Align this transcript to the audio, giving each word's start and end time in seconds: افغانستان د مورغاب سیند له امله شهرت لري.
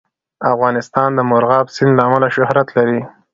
افغانستان 0.53 1.09
د 1.15 1.19
مورغاب 1.29 1.65
سیند 1.75 1.93
له 1.97 2.03
امله 2.07 2.27
شهرت 2.35 2.67
لري. 2.77 3.01